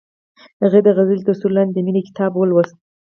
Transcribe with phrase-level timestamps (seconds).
[0.63, 2.75] هغې د غزل تر سیوري لاندې د مینې کتاب ولوست.